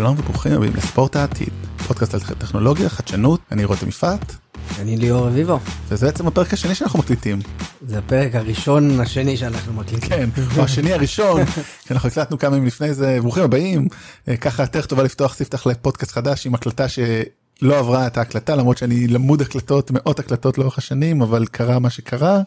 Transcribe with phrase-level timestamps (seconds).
[0.00, 1.52] שלום וברוכים הבאים לספורט העתיד,
[1.86, 4.34] פודקאסט על טכנולוגיה, חדשנות, אני רותם יפעת,
[4.78, 5.58] אני ליאור רביבו.
[5.88, 7.38] וזה בעצם הפרק השני שאנחנו מקליטים.
[7.86, 10.08] זה הפרק הראשון השני שאנחנו מקליטים.
[10.08, 11.44] כן, או השני הראשון,
[11.86, 13.88] כי אנחנו הקלטנו כמה ימים לפני זה, ברוכים הבאים,
[14.28, 18.78] אה, ככה יותר טובה לפתוח ספתח לפודקאסט חדש עם הקלטה שלא עברה את ההקלטה, למרות
[18.78, 22.40] שאני למוד הקלטות, מאות הקלטות לאורך השנים, אבל קרה מה שקרה,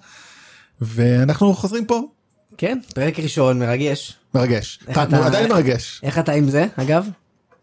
[0.82, 2.02] ואנחנו חוזרים פה.
[2.58, 4.16] כן, פרק ראשון מרגש.
[4.36, 6.00] מרגש, אתה- עדיין מרגש.
[6.04, 7.08] איך אתה עם זה, אגב?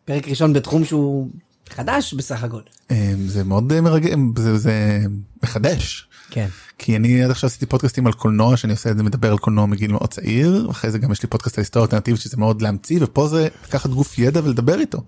[0.05, 1.29] פרק ראשון בתחום שהוא
[1.70, 2.61] חדש בסך הכל.
[2.91, 5.01] אה, זה מאוד אה, מרגש, זה, זה
[5.42, 6.06] מחדש.
[6.30, 6.47] כן.
[6.79, 9.66] כי אני עד עכשיו עשיתי פודקאסטים על קולנוע שאני עושה את זה מדבר על קולנוע
[9.66, 12.98] מגיל מאוד צעיר אחרי זה גם יש לי פודקאסט על היסטוריה אלטרנטיבית שזה מאוד להמציא
[13.02, 14.98] ופה זה לקחת גוף ידע ולדבר איתו.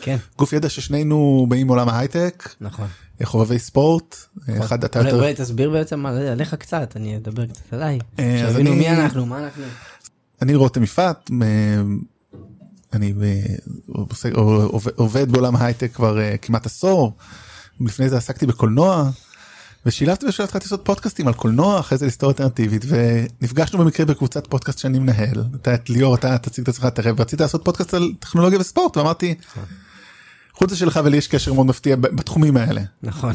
[0.00, 2.86] כן, גוף ידע ששנינו באים מעולם ההייטק נכון.
[3.22, 4.16] חובבי ספורט
[4.60, 7.98] אחד אתה יותר אולי תסביר בעצם על- עליך קצת, אני אדבר קצת עליי.
[8.18, 9.62] אה, שיבינו אני- מי אנחנו, מה אנחנו.
[10.42, 11.46] אני רותם יפעת אה,
[12.94, 14.34] אני אה,
[14.96, 17.12] עובד- בעולם ההייטק כבר אה, כמעט עשור
[17.80, 19.10] לפני זה עסקתי בקולנוע.
[19.86, 24.46] ושילבתי בשביל התחלתי לעשות פודקאסטים על קולנוע אחרי זה על היסטוריה אלטרנטיבית ונפגשנו במקרה בקבוצת
[24.46, 28.12] פודקאסט שאני מנהל אתה את ליאור אתה תציג את עצמך תראה ורצית לעשות פודקאסט על
[28.18, 29.34] טכנולוגיה וספורט ואמרתי.
[30.52, 33.32] חוץ מזה שלך ולי יש קשר מאוד מפתיע בתחומים האלה נכון.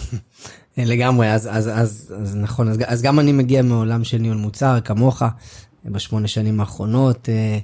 [0.77, 4.79] לגמרי, אז, אז, אז, אז נכון, אז, אז גם אני מגיע מעולם של ניהול מוצר,
[4.85, 5.21] כמוך,
[5.85, 7.59] בשמונה שנים האחרונות, אה,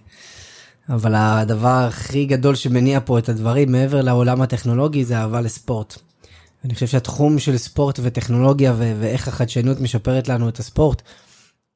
[0.89, 5.97] אבל הדבר הכי גדול שמניע פה את הדברים, מעבר לעולם הטכנולוגי, זה אהבה לספורט.
[6.65, 11.01] אני חושב שהתחום של ספורט וטכנולוגיה ו- ואיך החדשנות משפרת לנו את הספורט,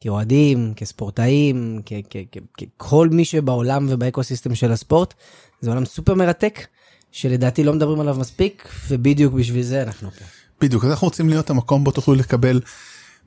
[0.02, 5.14] כאוהדים, כספורטאים, כ- כ- כ- ככל מי שבעולם ובאקוסיסטם של הספורט,
[5.62, 6.68] זה עולם סופר מרתק,
[7.12, 10.26] שלדעתי לא מדברים עליו מספיק, ובדיוק בשביל זה אנחנו פה.
[10.62, 12.62] בדיוק אז אנחנו רוצים להיות המקום בו תוכלו לקבל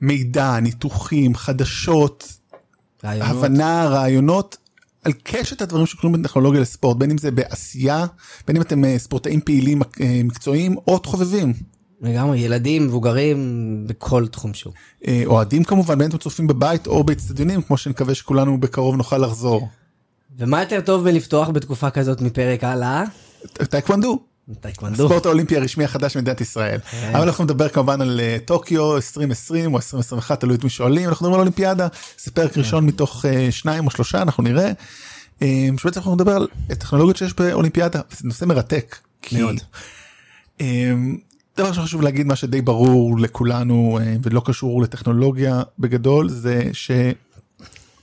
[0.01, 2.33] מידע ניתוחים חדשות
[3.03, 3.43] רעיונות.
[3.43, 4.57] הבנה רעיונות
[5.03, 8.05] על קשת הדברים שקשורים בטכנולוגיה לספורט בין אם זה בעשייה
[8.47, 11.53] בין אם אתם אה, ספורטאים פעילים אה, מקצועיים או חובבים
[12.01, 13.37] לגמרי, ילדים, מבוגרים,
[13.87, 14.73] בכל תחום שהוא.
[15.07, 19.17] אה, אוהדים כמובן בין אם אתם צופים בבית או באצטדיונים כמו שנקווה שכולנו בקרוב נוכל
[19.17, 19.69] לחזור.
[20.37, 23.03] ומה יותר טוב מלפתוח בתקופה כזאת מפרק הלאה?
[23.69, 24.19] טייקוונדו
[24.59, 25.03] טייקוונדו.
[25.03, 26.79] הספורט האולימפי הרשמי החדש של מדינת ישראל.
[27.11, 31.23] אבל אנחנו נדבר כמובן על אה, טוקיו 2020 או 2021 תלוי את מי שואלים אנחנו
[31.23, 31.87] מדברים על אולימפיאדה
[32.23, 34.71] זה פרק ראשון מתוך אה, שניים או שלושה אנחנו נראה.
[35.41, 38.97] אה, שבעצם אנחנו נדבר על טכנולוגיות שיש באולימפיאדה זה נושא מרתק.
[39.31, 39.55] מאוד.
[41.57, 46.63] דבר שחשוב להגיד מה שדי ברור לכולנו ולא קשור לטכנולוגיה בגדול זה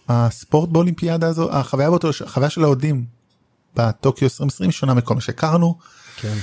[0.08, 3.04] שהספורט באולימפיאדה הזו החוויה באותו החוויה של האוהדים
[3.76, 5.78] בטוקיו 2020 שונה מכל מה שהכרנו.
[6.16, 6.34] כן.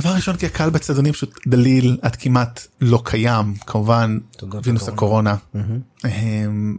[0.00, 4.18] דבר ראשון כי הקהל באצטדיונים פשוט דליל עד כמעט לא קיים כמובן
[4.62, 5.36] וינוס הקורונה
[6.04, 6.76] אמ,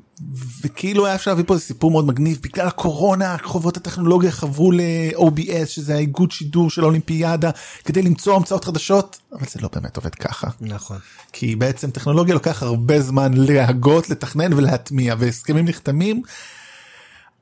[0.61, 5.65] וכאילו היה אפשר להביא פה איזה סיפור מאוד מגניב בגלל הקורונה חובות הטכנולוגיה חברו ל-OBS
[5.65, 7.51] שזה האיגוד שידור של האולימפיאדה
[7.85, 10.97] כדי למצוא המצאות חדשות אבל זה לא באמת עובד ככה נכון.
[11.33, 16.21] כי בעצם טכנולוגיה לוקח הרבה זמן להגות לתכנן ולהטמיע והסכמים נחתמים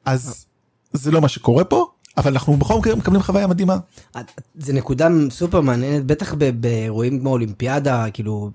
[0.06, 0.46] אז
[0.94, 3.78] זה לא מה שקורה פה אבל אנחנו בכל מקרה מקבלים חוויה מדהימה.
[4.56, 8.52] זה נקודה סופר מעניינת, בטח באירועים כמו אולימפיאדה, כאילו,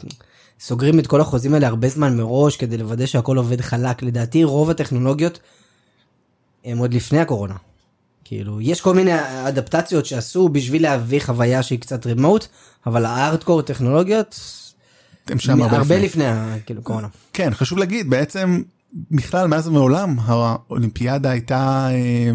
[0.61, 4.03] סוגרים את כל החוזים האלה הרבה זמן מראש כדי לוודא שהכל עובד חלק.
[4.03, 5.41] לדעתי רוב הטכנולוגיות
[6.65, 7.55] הם עוד לפני הקורונה.
[8.25, 9.13] כאילו, יש כל מיני
[9.49, 12.47] אדפטציות שעשו בשביל להביא חוויה שהיא קצת רימוט,
[12.87, 14.41] אבל הארדקור טכנולוגיות,
[15.27, 16.25] הם שם הרבה הרבה לפני.
[16.67, 17.09] כאילו, קורונה.
[17.33, 18.63] כן חשוב להגיד בעצם
[19.11, 22.31] בכלל מאז ומעולם האולימפיאדה הייתה אה,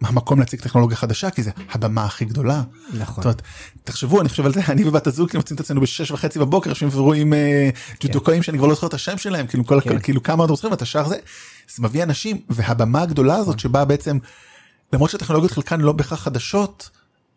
[0.00, 2.62] המקום להציג טכנולוגיה חדשה כי זה הבמה הכי גדולה.
[2.92, 3.14] נכון.
[3.14, 3.42] זאת אומרת,
[3.84, 6.70] תחשבו אני חושב על זה אני ובת הזוג כאילו מוצאים את עצמנו בשש וחצי בבוקר
[6.70, 9.98] יושבים ורואים אה, ג'ודוקאים שאני כבר לא זוכר את השם שלהם כאילו כל כן.
[9.98, 11.16] כאילו כמה עוד זוכרים אתה שר זה
[11.74, 14.18] זה מביא אנשים והבמה הגדולה הזאת שבה בעצם
[14.92, 16.90] למרות שהטכנולוגיות חלקן לא בהכרח חדשות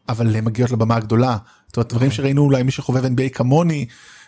[0.09, 1.37] אבל הן מגיעות לבמה הגדולה.
[1.67, 3.85] זאת אומרת דברים שראינו אולי מי שחובב NBA כמוני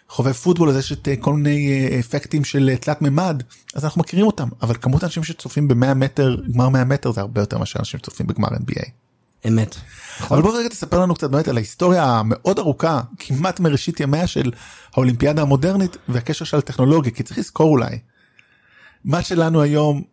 [0.09, 3.43] חובב פוטבול אז יש את אה, כל מיני אה, אפקטים של אה, תלת מימד
[3.75, 7.41] אז אנחנו מכירים אותם אבל כמות האנשים שצופים ב-100 מטר גמר 100 מטר זה הרבה
[7.41, 8.89] יותר מאשר אנשים שצופים בגמר NBA.
[9.47, 9.75] אמת.
[10.21, 14.51] אבל בוא רגע תספר לנו קצת באמת על ההיסטוריה המאוד ארוכה כמעט מראשית ימיה של
[14.93, 17.99] האולימפיאדה המודרנית והקשר שלה לטכנולוגיה כי צריך לזכור אולי.
[19.05, 20.03] מה שלנו היום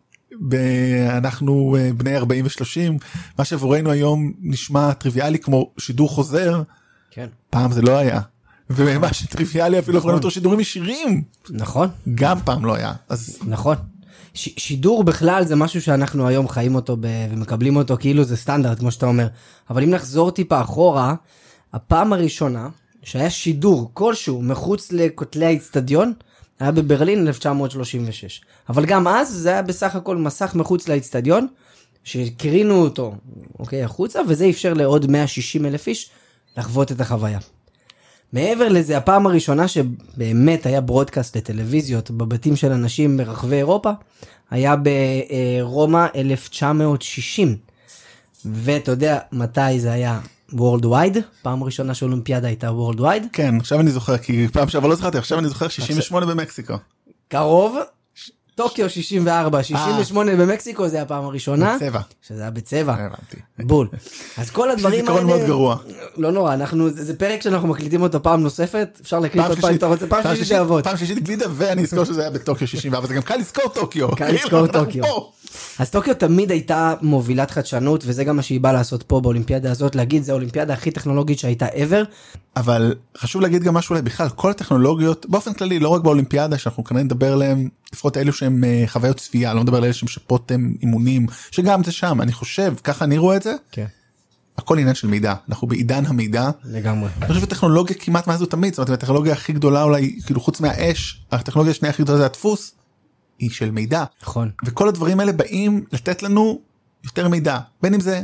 [1.09, 3.05] אנחנו בני 40 ו-30
[3.37, 6.61] מה שעבורנו היום נשמע טריוויאלי כמו שידור חוזר
[7.11, 7.27] כן.
[7.49, 8.21] פעם זה לא היה.
[8.69, 10.09] ומה שטריוויאלי אפילו נכון.
[10.09, 11.89] יכולים להיות שידורים ישירים נכון.
[12.15, 13.75] גם פעם לא היה אז נכון.
[14.33, 18.79] ש- שידור בכלל זה משהו שאנחנו היום חיים אותו ב- ומקבלים אותו כאילו זה סטנדרט
[18.79, 19.27] כמו שאתה אומר.
[19.69, 21.15] אבל אם נחזור טיפה אחורה,
[21.73, 22.69] הפעם הראשונה
[23.03, 26.13] שהיה שידור כלשהו מחוץ לכותלי האיצטדיון
[26.59, 28.41] היה בברלין 1936.
[28.69, 31.47] אבל גם אז זה היה בסך הכל מסך מחוץ לאיצטדיון
[32.03, 33.15] שהקרינו אותו,
[33.59, 36.09] אוקיי, החוצה, וזה אפשר לעוד 160 אלף איש
[36.57, 37.39] לחוות את החוויה.
[38.33, 43.91] מעבר לזה, הפעם הראשונה שבאמת היה ברודקאסט לטלוויזיות בבתים של אנשים ברחבי אירופה,
[44.51, 44.75] היה
[45.61, 47.57] ברומא 1960.
[48.45, 50.19] ואתה יודע מתי זה היה
[50.51, 51.17] Worldwide?
[51.41, 53.25] פעם ראשונה שאולימפיאדה הייתה Worldwide?
[53.33, 56.73] כן, עכשיו אני זוכר, כי פעם שעברה לא זכרתי, עכשיו אני זוכר 68 במקסיקו.
[57.27, 57.77] קרוב,
[58.57, 61.75] טוקיו 64, 68 במקסיקו זה הפעם הראשונה.
[61.75, 61.99] בצבע.
[62.27, 62.93] שזה היה בצבע.
[62.93, 63.37] הבנתי.
[63.59, 63.87] בול.
[64.37, 65.77] אז כל הדברים זיכרון מאוד גרוע.
[66.17, 69.75] לא נורא, אנחנו, זה, זה פרק שאנחנו מקליטים אותו פעם נוספת, אפשר להקליט עוד פעם
[69.75, 70.83] אתה רוצה, פעם שלישית זה יעבוד.
[70.83, 74.15] פעם שלישית גלידה ואני אזכור שזה היה בטוקיו 64 זה גם קל לזכור טוקיו.
[74.15, 75.03] קל לזכור אנחנו טוקיו.
[75.79, 79.95] אז טוקיו תמיד הייתה מובילת חדשנות, וזה גם מה שהיא באה לעשות פה באולימפיאדה הזאת,
[79.95, 82.05] להגיד זה האולימפיאדה הכי טכנולוגית שהייתה ever.
[82.55, 86.83] אבל חשוב להגיד גם משהו אולי בכלל כל הטכנולוגיות באופן כללי לא רק באולימפיאדה שאנחנו
[86.83, 90.51] כנראה נדבר עליהם לפחות אלו שהם אה, חוויות צפייה לא מדבר על אלה שמשפות
[90.81, 93.85] אימונים שגם זה שם אני חושב ככה אני רואה את זה כן.
[94.57, 97.09] הכל עניין של מידע אנחנו בעידן המידע לגמרי.
[97.21, 101.25] אני חושב שטכנולוגיה כמעט מאז ותמיד זאת אומרת הטכנולוגיה הכי גדולה אולי כאילו חוץ מהאש
[101.31, 102.76] הטכנולוגיה השנייה הכי גדולה זה הדפוס
[103.39, 104.51] היא של מידע נכון.
[104.65, 106.61] וכל הדברים האלה באים לתת לנו
[107.03, 108.21] יותר מידע בין אם זה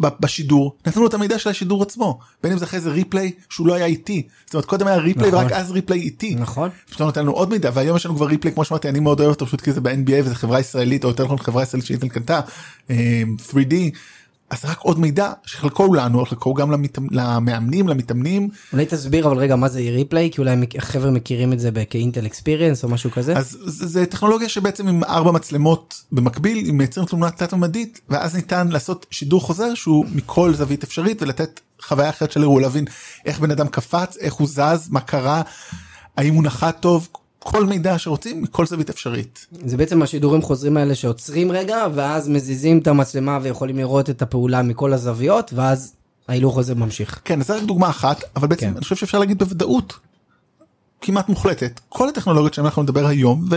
[0.00, 3.66] בשידור נתנו לו את המידע של השידור עצמו בין אם זה אחרי זה replay שהוא
[3.66, 5.44] לא היה איטי זאת אומרת קודם היה replay נכון.
[5.44, 6.34] ורק אז replay איטי.
[6.34, 6.70] נכון.
[6.90, 9.30] פתאום נתן לנו עוד מידע והיום יש לנו כבר replay כמו שאמרתי אני מאוד אוהב
[9.30, 12.40] אותו פשוט כי זה ב-NBA וזה חברה ישראלית או יותר נכון חברה ישראלית שאינטל קנתה
[12.90, 13.74] אה, 3D
[14.52, 16.72] אז רק עוד מידע שחלקו הוא לנו חלקו גם
[17.10, 21.70] למאמנים למתאמנים אולי תסביר אבל רגע מה זה replay, כי אולי החבר'ה מכירים את זה
[21.90, 23.36] כ Intel experience או משהו כזה.
[23.36, 28.36] אז זה, זה טכנולוגיה שבעצם עם ארבע מצלמות במקביל היא מייצרים תמונה תלת ממדית ואז
[28.36, 32.84] ניתן לעשות שידור חוזר שהוא מכל זווית אפשרית ולתת חוויה אחרת של אירוע להבין
[33.26, 35.42] איך בן אדם קפץ איך הוא זז מה קרה
[36.16, 37.08] האם הוא נחת טוב
[37.42, 39.46] כל מידע שרוצים מכל זווית אפשרית.
[39.64, 44.62] זה בעצם השידורים חוזרים האלה שעוצרים רגע, ואז מזיזים את המצלמה ויכולים לראות את הפעולה
[44.62, 45.92] מכל הזוויות, ואז
[46.28, 47.20] ההילוך הזה ממשיך.
[47.24, 48.72] כן זה רק דוגמה אחת אבל בעצם כן.
[48.72, 49.98] אני חושב שאפשר להגיד בוודאות
[51.00, 53.48] כמעט מוחלטת כל הטכנולוגיות שעליהן אנחנו נדבר היום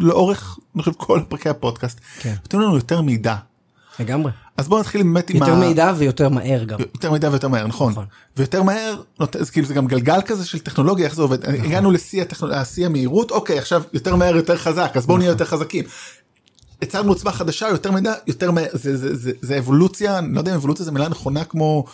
[0.00, 2.34] ולאורך אני חושב כל פרקי הפודקאסט כן.
[2.42, 3.36] נותנים לנו יותר מידע.
[4.00, 4.32] לגמרי.
[4.56, 6.78] אז בואו נתחיל באמת עם יותר ה- מידע ויותר מהר גם.
[6.80, 8.04] יותר מידע ויותר מהר נכון, נכון.
[8.36, 9.02] ויותר מהר
[9.40, 11.64] אז כאילו זה גם גלגל כזה של טכנולוגיה איך זה עובד נכון.
[11.66, 12.24] הגענו לשיא
[12.86, 15.28] המהירות אוקיי עכשיו יותר מהר יותר חזק אז בואו נהיה.
[15.30, 15.84] יותר חזקים.
[16.82, 20.50] יצרנו עוצמה חדשה יותר מידע יותר מהר זה זה זה זה אבולוציה אני לא יודע
[20.50, 21.84] אם אבולוציה זה מילה נכונה כמו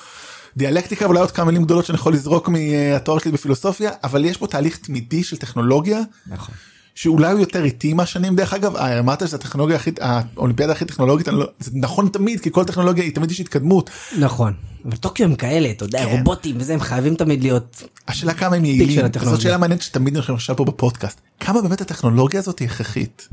[0.56, 4.46] דיאלקטיקה ואולי עוד כמה מילים גדולות שאני יכול לזרוק מהתואר שלי בפילוסופיה אבל יש פה
[4.46, 6.54] תהליך תמידי של טכנולוגיה נכון.
[6.94, 10.84] שאולי הוא יותר איטי עם השנים דרך אגב אה, אמרת שזה הטכנולוגיה הכי האולימפיאדה הכי
[10.84, 14.52] טכנולוגית לא, זה נכון תמיד כי כל טכנולוגיה היא תמיד יש התקדמות נכון.
[14.84, 16.16] אבל טוקיו הם כאלה, אתה יודע, כן.
[16.18, 17.82] רובוטים וזה, הם חייבים תמיד להיות...
[18.08, 19.04] השאלה כמה הם יעילים.
[19.22, 23.28] זאת שאלה מעניינת שתמיד אני חושב פה בפודקאסט, כמה באמת הטכנולוגיה הזאת היא הכרחית.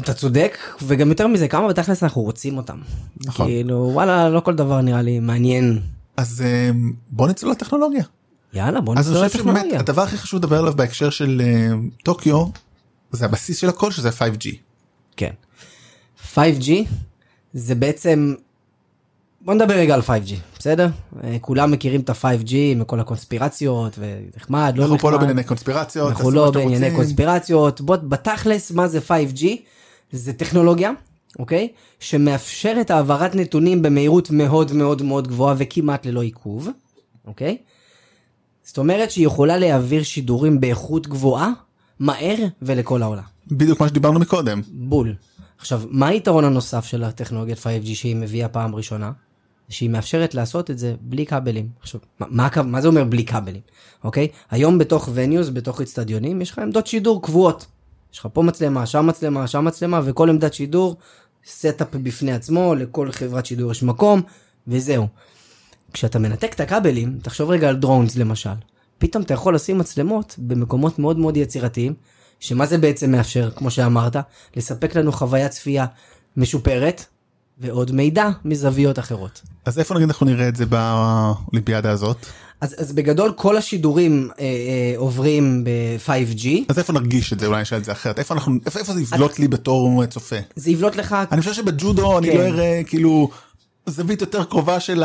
[0.00, 2.78] אתה צודק, וגם יותר מזה, כמה בתכלס אנחנו רוצים אותם.
[3.24, 3.46] נכון.
[3.46, 5.80] כאילו, וואלה, לא כל דבר נראה לי מעניין.
[6.16, 8.04] אז אמ, בוא נצלול לטכנולוגיה.
[8.54, 9.80] יאללה, בוא אז אני נצטרך חושב שבאמת לטכנולוגיה.
[9.80, 12.46] הדבר הכי חשוב לדבר עליו בהקשר של אמ, טוקיו,
[13.10, 14.48] זה הבסיס של הכל שזה 5G.
[15.16, 15.30] כן.
[16.34, 16.70] 5G
[17.52, 18.34] זה בעצם...
[19.40, 20.88] בוא נדבר רגע על 5G, בסדר?
[21.24, 25.28] אה, כולם מכירים את ה-5G עם כל הקונספירציות ונחמד, לא אנחנו פה לא נחמד.
[25.28, 26.96] בענייני קונספירציות, אנחנו לא בענייני.
[26.96, 27.80] קונספירציות.
[27.80, 29.46] בוא, בתכלס, מה זה 5G?
[30.12, 30.90] זה טכנולוגיה,
[31.38, 31.68] אוקיי?
[32.00, 36.68] שמאפשרת העברת נתונים במהירות מאוד מאוד מאוד גבוהה וכמעט ללא עיכוב,
[37.26, 37.56] אוקיי?
[38.62, 41.50] זאת אומרת שהיא יכולה להעביר שידורים באיכות גבוהה,
[42.00, 43.22] מהר ולכל העולם.
[43.46, 44.62] בדיוק מה שדיברנו מקודם.
[44.72, 45.14] בול.
[45.58, 49.12] עכשיו, מה היתרון הנוסף של הטכנולוגיית 5G שהיא מביאה פעם ראשונה?
[49.68, 51.68] שהיא מאפשרת לעשות את זה בלי כבלים.
[51.80, 53.60] עכשיו, מה, מה, מה זה אומר בלי כבלים?
[54.04, 54.28] אוקיי?
[54.50, 57.66] היום בתוך venues, בתוך אצטדיונים, יש לך עמדות שידור קבועות.
[58.12, 60.96] יש לך פה מצלמה, שם מצלמה, שם מצלמה, וכל עמדת שידור,
[61.46, 64.22] setup בפני עצמו, לכל חברת שידור יש מקום,
[64.68, 65.06] וזהו.
[65.92, 68.50] כשאתה מנתק את הכבלים, תחשוב רגע על drones למשל.
[68.98, 71.94] פתאום אתה יכול לשים מצלמות במקומות מאוד מאוד יצירתיים,
[72.40, 74.16] שמה זה בעצם מאפשר, כמו שאמרת,
[74.56, 75.86] לספק לנו חוויית צפייה
[76.36, 77.04] משופרת,
[77.58, 79.42] ועוד מידע מזוויות אחרות.
[79.64, 82.26] אז איפה נגיד אנחנו נראה את זה באולימפיאדה הזאת?
[82.60, 87.62] אז, אז בגדול כל השידורים אה, אה, עוברים ב-5G, אז איפה נרגיש את זה אולי
[87.62, 90.36] נשאל את זה אחרת איפה אנחנו איפה איפה זה יבלוט לי בתור צופה.
[90.56, 92.36] זה יבלוט לך, אני חושב שבג'ודו אני כן.
[92.36, 93.30] לא אראה כאילו
[93.86, 95.04] זווית יותר קרובה של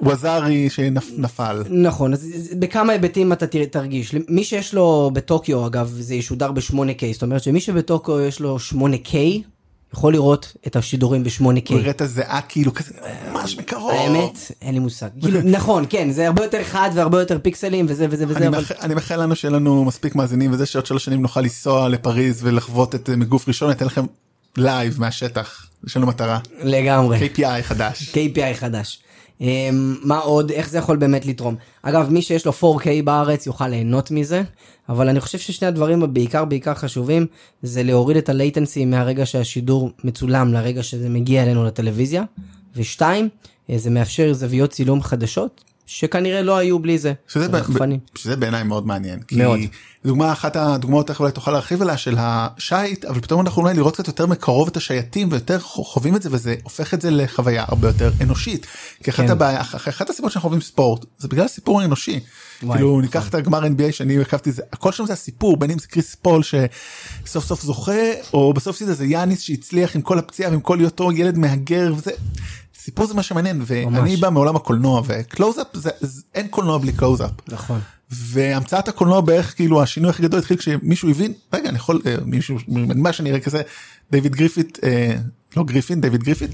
[0.00, 1.62] הווזארי שנפל.
[1.70, 2.26] נכון, אז
[2.58, 4.14] בכמה היבטים אתה תרגיש.
[4.28, 6.72] מי שיש לו בטוקיו, אגב, זה ישודר ב-8K,
[7.12, 9.16] זאת אומרת שמי שבטוקיו יש לו 8K,
[9.94, 11.70] יכול לראות את השידורים ב-8K.
[11.70, 12.94] הוא יראה את הזיעה כאילו כזה
[13.32, 13.90] ממש מקרוב.
[13.90, 15.08] האמת, אין לי מושג.
[15.22, 18.58] כאילו, נכון, כן, זה הרבה יותר חד והרבה יותר פיקסלים וזה וזה וזה, אני אבל...
[18.58, 22.40] מאחל- אני מאחל לנו שיהיה לנו מספיק מאזינים וזה שעוד שלוש שנים נוכל לנסוע לפריז
[22.42, 24.04] ולחוות את זה מגוף ראשון ניתן לכם
[24.56, 27.18] live מהשטח, יש לנו מטרה, לגמרי.
[27.18, 28.10] KPI חדש.
[28.14, 28.98] KPI חדש.
[29.40, 31.56] אמ, מה עוד, איך זה יכול באמת לתרום?
[31.82, 34.42] אגב, מי שיש לו 4K בארץ יוכל ליהנות מזה,
[34.88, 37.26] אבל אני חושב ששני הדברים הבעיקר בעיקר חשובים,
[37.62, 42.24] זה להוריד את ה latency מהרגע שהשידור מצולם לרגע שזה מגיע אלינו לטלוויזיה,
[42.76, 43.28] ושתיים,
[43.70, 47.12] אה, זה מאפשר זוויות צילום חדשות, שכנראה לא היו בלי זה.
[47.28, 47.58] שזה, ב-
[48.14, 49.20] שזה בעיניי מאוד מעניין.
[49.32, 49.58] מאוד.
[49.58, 49.68] כי
[50.04, 53.94] דוגמה אחת הדוגמאות איך אולי תוכל להרחיב עליה של השייט אבל פתאום אנחנו אולי לראות
[53.94, 57.88] קצת יותר מקרוב את השייטים ויותר חווים את זה וזה הופך את זה לחוויה הרבה
[57.88, 58.66] יותר אנושית.
[59.02, 59.30] כי אחת כן.
[59.30, 62.20] הבעיה אחת הסיבות שאנחנו חווים ספורט זה בגלל הסיפור האנושי.
[62.62, 63.02] וואי, כאילו נכון.
[63.02, 66.14] ניקח את הגמר NBA שאני הקפתי זה הכל שם זה הסיפור בין אם זה קריס
[66.14, 70.78] פול שסוף סוף זוכה או בסוף זה זה יאניס שהצליח עם כל הפציעה ועם כל
[70.78, 72.10] היותו ילד מהגר וזה.
[72.84, 74.20] סיפור זה מה שמעניין ואני ממש.
[74.20, 77.30] בא מעולם הקולנוע וקלוזאפ זה זה- אין קולנוע בלי קלוזאפ.
[77.48, 77.80] נכון.
[78.10, 82.56] והמצאת הקולנוע בערך כאילו השינוי הכי גדול התחיל כשמישהו הבין רגע אני יכול אה, מישהו
[82.96, 83.62] מה שנראה כזה
[84.10, 85.14] דיוויד גריפיט אה,
[85.56, 86.50] לא גריפין דיוויד גריפיט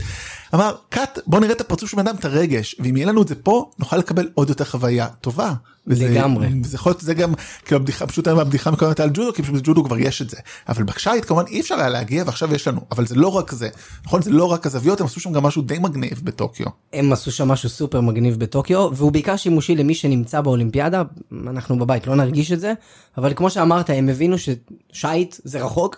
[0.54, 3.28] אמר cut בוא נראה את הפרצוף של בן אדם את הרגש ואם יהיה לנו את
[3.28, 5.52] זה פה נוכל לקבל עוד יותר חוויה טובה.
[5.86, 6.48] וזה- לגמרי.
[6.64, 7.32] זה יכול להיות זה גם
[7.64, 10.36] כאילו הבדיחה פשוט היה הבדיחה מקודם על ג'ודו כי פשוט בג'ודו כבר יש את זה
[10.68, 13.68] אבל בשייט כמובן אי אפשר היה להגיע ועכשיו יש לנו אבל זה לא רק זה
[14.06, 16.66] נכון זה לא רק הזוויות הם עשו שם גם משהו די מגניב בטוקיו.
[16.92, 21.02] הם עשו שם משהו סופר מגניב בטוקיו, והוא בעיקר שימושי למי שנמצא באולימפיאדה,
[21.46, 22.72] אנחנו בבית לא נרגיש את זה,
[23.18, 25.96] אבל כמו שאמרת, הם הבינו ששייט זה רחוק,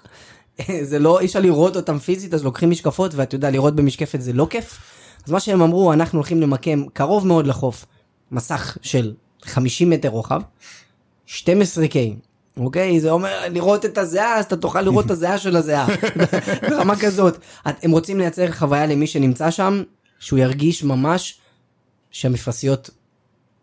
[0.91, 4.33] זה לא, אי אפשר לראות אותם פיזית, אז לוקחים משקפות, ואתה יודע, לראות במשקפת זה
[4.33, 4.79] לא כיף.
[5.27, 7.87] אז מה שהם אמרו, אנחנו הולכים למקם קרוב מאוד לחוף,
[8.33, 10.41] מסך של 50 מטר רוחב,
[11.29, 11.97] 12K.
[12.57, 15.87] אוקיי זה אומר לראות את הזיעה אז אתה תוכל לראות את הזיעה של הזיעה
[16.71, 17.39] ברמה כזאת
[17.69, 19.83] את- הם רוצים לייצר חוויה למי שנמצא שם
[20.19, 21.39] שהוא ירגיש ממש
[22.11, 22.91] שהמפרשיות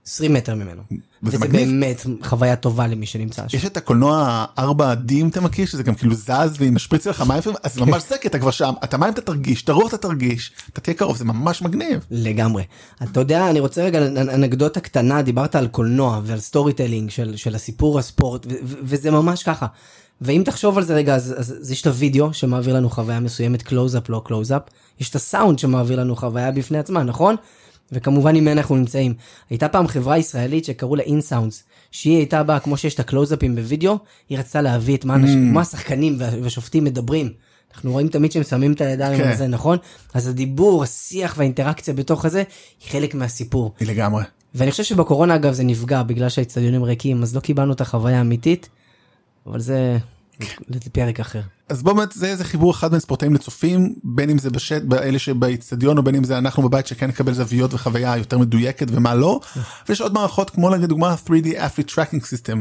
[0.09, 0.81] 20 מטר ממנו.
[1.23, 1.37] וזה.
[1.47, 3.57] באמת חוויה טובה למי שנמצא שם.
[3.57, 7.41] יש את הקולנוע 4D אם אתה מכיר שזה גם כאילו זז והיא משפריץ לך מים
[7.63, 9.97] אז זה ממש זה כי אתה כבר שם אתה מים אתה תרגיש את הרוח אתה
[9.97, 12.05] תרגיש אתה תהיה קרוב זה ממש מגניב.
[12.11, 12.63] לגמרי.
[13.03, 17.55] אתה יודע, אני רוצה רגע אנ- אנקדוטה קטנה, דיברת על קולנוע ועל storytelling של, של
[17.55, 19.65] הסיפור הספורט, וזה ממש ככה.
[20.21, 23.61] ואם תחשוב על זה רגע, אז, אז, אז יש את הוידאו שמעביר לנו חוויה מסוימת,
[23.61, 24.61] קלוז-אפ, לא קלוז-אפ,
[24.99, 27.35] יש את הסאונד שמעביר לנו חוויה בפני עצמה, נכון?
[27.91, 29.13] וכמובן עם מי אנחנו נמצאים.
[29.49, 33.97] הייתה פעם חברה ישראלית שקראו לה Insoundz, שהיא הייתה באה, כמו שיש את הקלוז-אפים בווידאו,
[34.29, 37.29] היא רצתה להביא את מה, אנשים, מה השחקנים וה- והשופטים מדברים.
[37.73, 39.27] אנחנו רואים תמיד שהם שמים את הידיים כן.
[39.29, 39.77] על זה, נכון?
[40.13, 42.43] אז הדיבור, השיח והאינטראקציה בתוך הזה,
[42.83, 43.73] היא חלק מהסיפור.
[43.79, 44.23] היא לגמרי.
[44.55, 48.69] ואני חושב שבקורונה אגב זה נפגע בגלל שהאצטדיונים ריקים, אז לא קיבלנו את החוויה האמיתית,
[49.47, 49.97] אבל זה
[50.69, 51.41] לפרק אחר.
[51.69, 55.19] אז בוא באמת זה איזה חיבור אחד בין ספורטאים לצופים בין אם זה בשט באלה
[55.19, 59.39] שבאיצטדיון או בין אם זה אנחנו בבית שכן נקבל זוויות וחוויה יותר מדויקת ומה לא.
[59.89, 62.57] ויש עוד מערכות כמו לדוגמה 3D athlete tracking system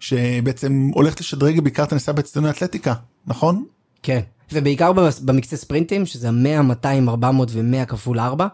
[0.00, 2.94] שבעצם הולכת לשדרג בעיקר את הנסיעה באיצטדיון האתלטיקה
[3.26, 3.64] נכון?
[4.02, 4.20] כן.
[4.52, 4.92] ובעיקר
[5.24, 8.46] במקצה ספרינטים, שזה 100, 200, 400 ו-100 כפול 4,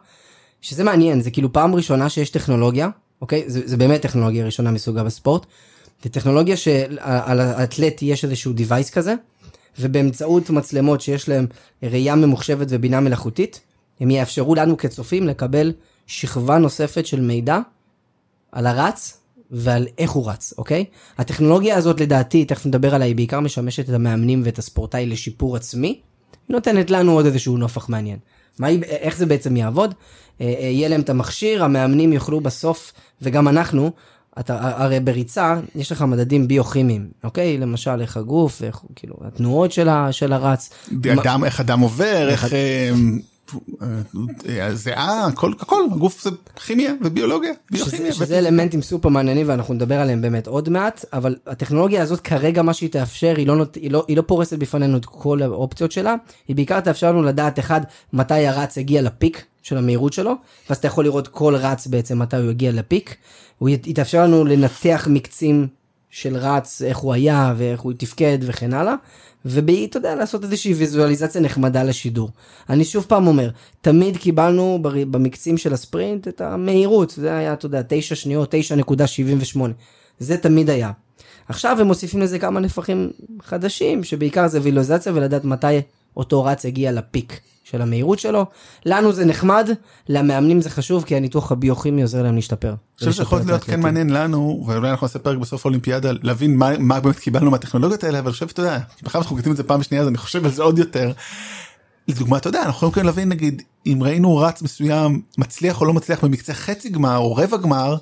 [0.61, 2.88] שזה מעניין, זה כאילו פעם ראשונה שיש טכנולוגיה,
[3.21, 3.44] אוקיי?
[3.47, 5.47] זה, זה באמת טכנולוגיה ראשונה מסוגה בספורט.
[6.04, 9.14] זה טכנולוגיה שעל האתלט יש איזשהו device כזה,
[9.78, 11.46] ובאמצעות מצלמות שיש להם
[11.82, 13.61] ראייה ממוחשבת ובינה מלאכותית,
[14.00, 15.73] הם יאפשרו לנו כצופים לקבל
[16.06, 17.58] שכבה נוספת של מידע
[18.52, 19.20] על הרץ
[19.50, 20.84] ועל איך הוא רץ, אוקיי?
[21.18, 25.88] הטכנולוגיה הזאת לדעתי, תכף נדבר עליה, היא בעיקר משמשת את המאמנים ואת הספורטאי לשיפור עצמי.
[26.49, 28.18] היא נותנת לנו עוד איזשהו נופח מעניין.
[28.58, 29.94] מה איך זה בעצם יעבוד?
[30.40, 32.92] אה, אה, יהיה להם את המכשיר, המאמנים יוכלו בסוף,
[33.23, 33.90] וגם אנחנו,
[34.40, 37.58] אתה, הרי בריצה יש לך מדדים ביוכימיים, אוקיי?
[37.58, 40.70] למשל איך הגוף, איך, כאילו, התנועות של, ה, של הרץ.
[41.20, 42.90] אדם איך אדם עובר איך אה,
[44.48, 46.30] אה, הזיעה הכל הכל הגוף זה
[46.66, 47.52] כימיה וביולוגיה.
[47.70, 52.20] ביוכימיה, שזה, שזה אלמנטים סופר מעניינים ואנחנו נדבר עליהם באמת עוד מעט, אבל הטכנולוגיה הזאת
[52.20, 55.42] כרגע מה שהיא תאפשר, היא לא, נות, היא לא, היא לא פורסת בפנינו את כל
[55.42, 56.14] האופציות שלה,
[56.48, 57.80] היא בעיקר תאפשר לנו לדעת אחד,
[58.12, 60.33] מתי הרץ הגיע לפיק של המהירות שלו,
[60.68, 63.16] ואז אתה יכול לראות כל רץ בעצם מתי הוא הגיע לפיק,
[63.59, 65.66] הוא, י- היא תאפשר לנו לנתח מקצים
[66.11, 68.94] של רץ, איך הוא היה ואיך הוא תפקד וכן הלאה,
[69.44, 72.30] ואתה יודע, לעשות איזושהי ויזואליזציה נחמדה לשידור.
[72.68, 77.83] אני שוב פעם אומר, תמיד קיבלנו במקצים של הספרינט את המהירות, זה היה, אתה יודע,
[77.88, 79.59] 9 שניות, 9.78,
[80.18, 80.90] זה תמיד היה.
[81.49, 83.11] עכשיו הם מוסיפים לזה כמה נפחים
[83.42, 85.80] חדשים, שבעיקר זה ויזואליזציה ולדעת מתי
[86.16, 88.47] אותו רץ הגיע לפיק של המהירות שלו.
[88.87, 89.68] לנו זה נחמד,
[90.09, 92.68] למאמנים זה חשוב, כי הניתוח הביוכימי עוזר להם להשתפר.
[92.68, 93.80] אני חושב שיכול להיות כן האתלטים.
[93.80, 98.18] מעניין לנו ואולי אנחנו נעשה פרק בסוף האולימפיאדה להבין מה, מה באמת קיבלנו מהטכנולוגיות האלה
[98.18, 100.44] אבל אני חושב אתה יודע בכלל אנחנו מקליטים את זה פעם שנייה אז אני חושב
[100.44, 101.12] על זה עוד יותר.
[102.09, 105.92] לדוגמה אתה יודע אנחנו יכולים כן להבין נגיד אם ראינו רץ מסוים מצליח או לא
[105.92, 107.97] מצליח במקצה חצי גמר או רבע גמר.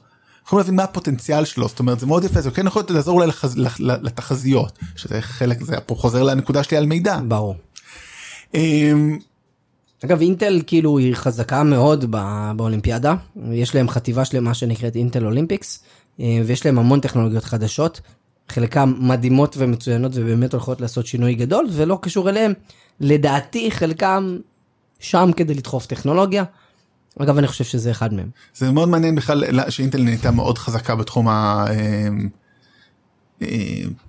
[0.47, 3.15] יכולים להבין מה הפוטנציאל שלו זאת אומרת זה מאוד יפה זה כן יכול להיות לעזור
[3.17, 7.19] אולי לחז, לח- לתחזיות שזה חלק זה פה חוזר לנקודה שלי על מידע.
[7.29, 7.55] ברור.
[8.55, 9.19] אמ,
[10.05, 13.15] אגב אינטל כאילו היא חזקה מאוד בא- באולימפיאדה,
[13.53, 15.83] יש להם חטיבה שלמה שנקראת אינטל Olympics,
[16.21, 18.01] אה, ויש להם המון טכנולוגיות חדשות,
[18.49, 22.53] חלקם מדהימות ומצוינות ובאמת הולכות לעשות שינוי גדול, ולא קשור אליהם,
[23.01, 24.39] לדעתי חלקם
[25.01, 26.45] שם כדי לדחוף טכנולוגיה,
[27.19, 28.29] אגב אני חושב שזה אחד מהם.
[28.55, 31.29] זה מאוד מעניין בכלל שאינטל נהייתה מאוד חזקה בתחום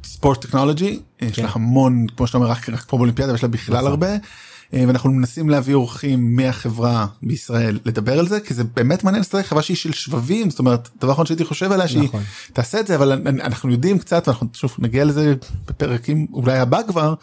[0.04, 3.88] הספורט טכנולוגי, יש לה המון, כמו שאתה אומר, רק רק פה באולימפיאדה, יש לה בכלל
[3.88, 4.08] הרבה.
[4.74, 9.44] אה, ואנחנו מנסים להביא אורחים מהחברה בישראל לדבר על זה כי זה באמת מעניין לסדר
[9.44, 12.24] חברה שהיא של שבבים זאת אומרת דבר אחרון שהייתי חושב עליה שהיא נכון.
[12.53, 15.36] תעשה את זה אבל אנחנו יודעים קצת ואנחנו שוב נגיע לזה
[15.68, 17.13] בפרקים אולי הבא כבר.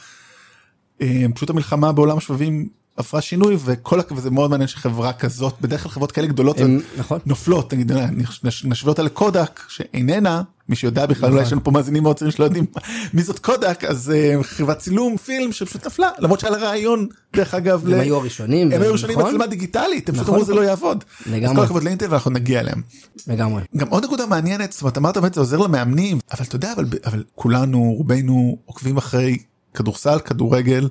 [1.02, 5.82] אה, פשוט המלחמה בעולם השבבים עברה שינוי וכל הכ- וזה מאוד מעניין שחברה כזאת בדרך
[5.82, 7.18] כלל חברות כאלה גדולות הם- נכון.
[7.26, 12.02] נופלות נגיד נש- נשווה אותה לקודק שאיננה מי שיודע בכלל אולי יש לנו פה מאזינים
[12.02, 12.66] מאוד צעירים שלא יודעים
[13.14, 17.06] מי זאת קודק אז אה, חברת צילום פילם שפשוט נפלה למרות שהיה לה רעיון
[17.36, 19.30] דרך אגב הם היו הראשונים, הם היו ראשונים נכון?
[19.30, 20.64] בצלמה דיגיטלית הם פשוט נכון, אמרו זה נכון.
[20.64, 21.04] לא יעבוד.
[21.26, 21.56] אז לגמרי.
[21.56, 22.82] כל הכבוד לאינטל ואנחנו נגיע אליהם.
[23.26, 23.62] לגמרי.
[23.76, 26.84] גם עוד נקודה מעניינת זאת אומרת אמרת באמת זה עוזר למאמנים אבל אתה יודע אבל
[27.04, 29.36] אבל כולנו רובנו עוקבים אחרי
[29.74, 30.88] כדורסל כדורגל.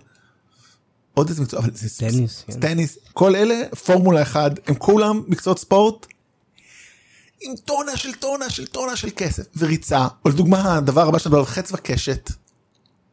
[1.19, 2.59] עוד איזה מקצוע אבל זה טניס, כן.
[2.59, 6.05] טניס כל אלה פורמולה 1 הם כולם מקצועות ספורט.
[7.41, 11.39] עם טונה של טונה של טונה של כסף וריצה או לדוגמה הדבר הבא שאתה מדבר
[11.39, 12.31] עליו, חץ וקשת.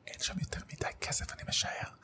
[0.06, 1.95] אין שם יותר מדי כסף אני משער.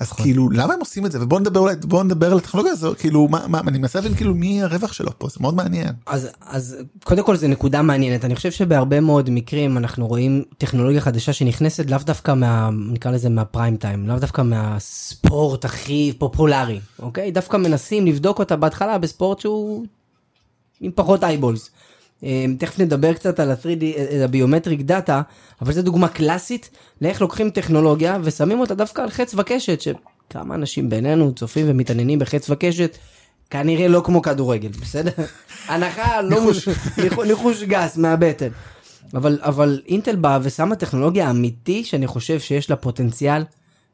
[0.00, 2.94] אז כאילו למה הם עושים את זה ובוא נדבר אולי בוא נדבר על הטכנולוגיה הזו
[2.98, 5.94] כאילו מה מה אני מנסה להבין כאילו מי הרווח שלו פה זה מאוד מעניין.
[6.06, 11.00] אז, אז קודם כל זה נקודה מעניינת, אני חושב שבהרבה מאוד מקרים אנחנו רואים טכנולוגיה
[11.00, 17.30] חדשה שנכנסת לאו דווקא מה, נקרא לזה מהפריים טיים, לאו דווקא מהספורט הכי פופולרי, אוקיי?
[17.30, 19.86] דווקא מנסים לבדוק אותה בהתחלה בספורט שהוא
[20.80, 21.70] עם פחות eyeballs.
[22.58, 25.22] תכף נדבר קצת על ה-3D, אה, ה biometric data,
[25.62, 30.90] אבל זו דוגמה קלאסית לאיך לוקחים טכנולוגיה ושמים אותה דווקא על חץ וקשת, שכמה אנשים
[30.90, 32.98] בינינו צופים ומתעניינים בחץ וקשת,
[33.50, 35.10] כנראה לא כמו כדורגל, בסדר?
[35.68, 36.68] הנחה לא ניחוש,
[37.26, 38.48] ניחוש גס מהבטן.
[39.14, 43.44] אבל, אבל אינטל באה ושמה טכנולוגיה אמיתי שאני חושב שיש לה פוטנציאל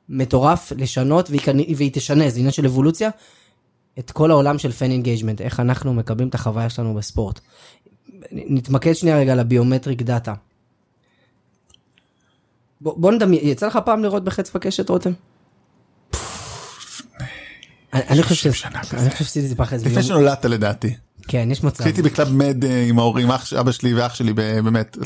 [0.08, 3.10] מטורף לשנות והיא, והיא תשנה, זה עניין של אבולוציה,
[3.98, 7.40] את כל העולם של fan engagement, איך אנחנו מקבלים את החוויה שלנו בספורט.
[8.32, 10.34] נתמקד שנייה רגע ל biometric data.
[12.80, 15.10] בוא, בוא נדמיין, יצא לך פעם לראות בחץ וקשת רותם?
[17.92, 19.76] אני אני חושב 30 ש- שנה אני חושב שעשיתי את זה פחד.
[19.80, 20.94] לפני שנולדת לדעתי.
[21.28, 21.78] כן, יש מצב.
[21.78, 23.28] כשהייתי בקלאב מד אה, עם ההורים
[23.60, 24.96] אבא שלי ואח שלי באמת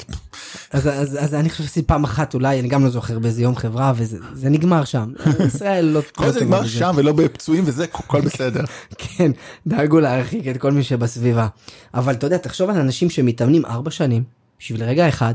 [0.70, 3.56] אז, אז, אז אני חושב שעשיתי פעם אחת אולי, אני גם לא זוכר באיזה יום
[3.56, 5.12] חברה, וזה זה נגמר שם.
[5.46, 6.00] ישראל לא...
[6.16, 6.66] כל לא זה נגמר.
[6.66, 8.64] שם ולא בפצועים וזה הכל בסדר.
[8.98, 9.30] כן,
[9.66, 11.48] דאגו להרחיק את כל מי שבסביבה.
[11.94, 14.22] אבל אתה יודע, תחשוב על אנשים שמתאמנים ארבע שנים,
[14.59, 15.35] בשביל רגע אחד,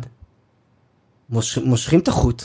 [1.30, 2.44] מוש, מושכים את החוט,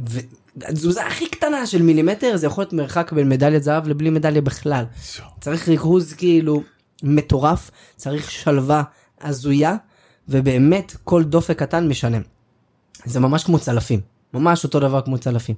[0.00, 4.84] והתזוזה הכי קטנה של מילימטר, זה יכול להיות מרחק בין מדליית זהב לבלי מדליה בכלל.
[5.40, 6.62] צריך ריכוז כאילו
[7.02, 8.82] מטורף, צריך שלווה
[9.20, 9.76] הזויה,
[10.28, 12.18] ובאמת כל דופק קטן משנה.
[13.04, 14.00] זה ממש כמו צלפים,
[14.34, 15.54] ממש אותו דבר כמו צלפים.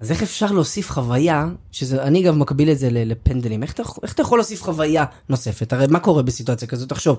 [0.00, 4.12] אז איך אפשר להוסיף חוויה, שזה, אני גם מקביל את זה לפנדלים, איך אתה, איך
[4.12, 5.72] אתה יכול להוסיף חוויה נוספת?
[5.72, 6.88] הרי מה קורה בסיטואציה כזאת?
[6.88, 7.18] תחשוב,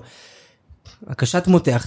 [1.06, 1.86] הקשת מותח,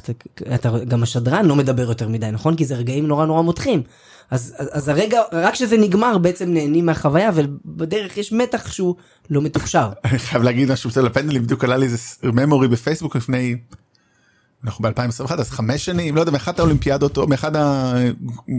[0.56, 2.56] אתה, גם השדרן לא מדבר יותר מדי, נכון?
[2.56, 3.84] כי זה רגעים נורא נורא מותחים.
[4.32, 8.96] אז, אז, אז הרגע, רק כשזה נגמר בעצם נהנים מהחוויה, ובדרך יש מתח שהוא
[9.30, 9.90] לא מתוקשר.
[10.06, 13.56] אני חייב להגיד משהו בסדר לפנדלים בדיוק עלה לי איזה ממורי בפייסבוק לפני.
[14.64, 17.52] אנחנו ב-2021 אז חמש שנים לא יודע מאחת האולימפיאדות או מאחד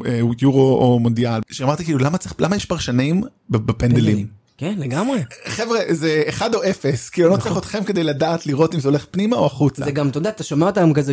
[0.04, 4.26] היורו או מונדיאל שאמרתי כאילו למה צריך למה יש פרשנים בפנדלים.
[4.58, 5.22] כן, לגמרי.
[5.46, 9.06] חבר'ה זה אחד או אפס כאילו לא צריך אתכם כדי לדעת לראות אם זה הולך
[9.10, 9.84] פנימה או החוצה.
[9.84, 11.12] זה גם, אתה יודע, אתה שומע אותם כזה,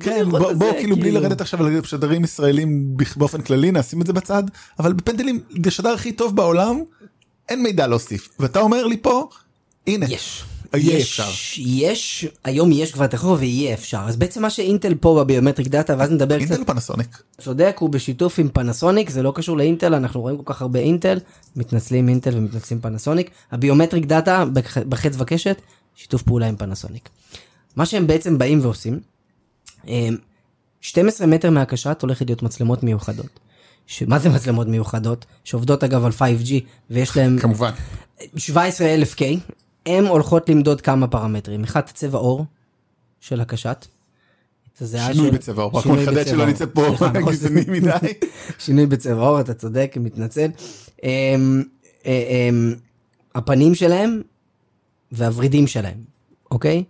[0.00, 1.20] כן לראות בוא זה, כאילו בלי כאילו.
[1.20, 4.42] לרדת עכשיו על שדרים ישראלים באופן כללי נשים את זה בצד
[4.78, 6.82] אבל בפנדלים זה השדר הכי טוב בעולם
[7.48, 9.28] אין מידע להוסיף ואתה אומר לי פה
[9.86, 10.44] הנה יש.
[10.74, 11.30] יהיה יש, אפשר.
[11.62, 14.00] יש, היום יש כבר טכנולוגיה ויהיה אפשר.
[14.06, 17.22] אז בעצם מה שאינטל פה ב biometric data, ואז נדבר קצת אינטל פנסוניק.
[17.40, 21.18] צודק, הוא בשיתוף עם פנסוניק, זה לא קשור לאינטל, אנחנו רואים כל כך הרבה אינטל,
[21.56, 23.30] מתנצלים אינטל ומתנצלים פנסוניק.
[23.52, 25.56] ה biometric data בח- בחץ וקשת,
[25.94, 27.08] שיתוף פעולה עם פנסוניק.
[27.76, 29.00] מה שהם בעצם באים ועושים,
[30.80, 33.40] 12 מטר מהקשת הולכת להיות מצלמות מיוחדות.
[33.86, 34.02] ש...
[34.02, 35.26] מה זה מצלמות מיוחדות?
[35.44, 36.52] שעובדות אגב על 5G
[36.90, 37.70] ויש להם כמובן.
[38.36, 39.22] 17,000 K,
[39.86, 41.64] הן הולכות למדוד כמה פרמטרים.
[41.64, 42.44] אחד, צבע עור
[43.20, 43.86] של הקשת.
[44.78, 46.46] שינוי של- בצבע עור, רק מחדד שלא.
[46.46, 47.12] נצא פה נכון.
[47.12, 47.90] גזעני מדי.
[48.58, 50.50] שינוי בצבע עור, אתה צודק, מתנצל.
[51.02, 51.62] אמ,
[52.06, 52.74] אה, אמ,
[53.34, 54.22] הפנים שלהם
[55.12, 55.98] והוורידים שלהם,
[56.50, 56.84] אוקיי?